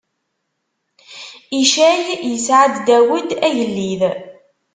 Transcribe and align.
Icay 1.59 1.99
isɛa-d 2.33 2.75
Dawed, 2.87 3.29
agellid. 3.47 4.01